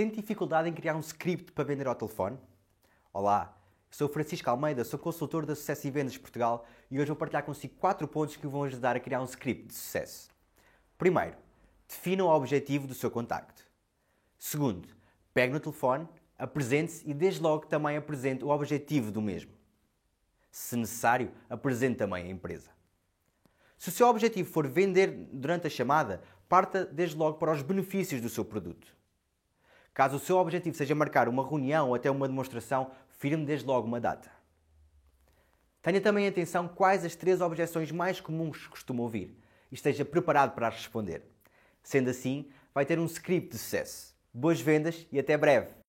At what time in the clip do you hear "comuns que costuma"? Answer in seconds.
38.20-39.02